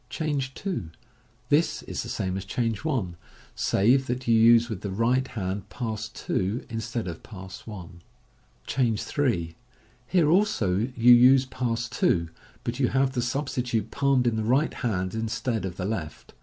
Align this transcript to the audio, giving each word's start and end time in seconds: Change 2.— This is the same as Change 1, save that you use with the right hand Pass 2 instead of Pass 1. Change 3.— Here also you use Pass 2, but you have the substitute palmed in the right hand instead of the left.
Change 0.09 0.55
2.— 0.55 0.89
This 1.49 1.83
is 1.83 2.01
the 2.01 2.09
same 2.09 2.35
as 2.35 2.43
Change 2.43 2.83
1, 2.83 3.15
save 3.53 4.07
that 4.07 4.27
you 4.27 4.33
use 4.33 4.67
with 4.67 4.81
the 4.81 4.89
right 4.89 5.27
hand 5.27 5.69
Pass 5.69 6.09
2 6.09 6.65
instead 6.71 7.07
of 7.07 7.21
Pass 7.21 7.67
1. 7.67 8.01
Change 8.65 9.03
3.— 9.03 9.55
Here 10.07 10.27
also 10.27 10.75
you 10.97 11.13
use 11.13 11.45
Pass 11.45 11.87
2, 11.87 12.29
but 12.63 12.79
you 12.79 12.87
have 12.87 13.11
the 13.13 13.21
substitute 13.21 13.91
palmed 13.91 14.25
in 14.25 14.37
the 14.37 14.43
right 14.43 14.73
hand 14.73 15.13
instead 15.13 15.65
of 15.65 15.77
the 15.77 15.85
left. 15.85 16.33